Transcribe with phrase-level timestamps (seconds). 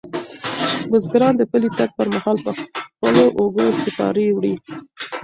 [0.89, 4.55] بزګران د پلي تګ پر مهال په خپلو اوږو سپارې وړي.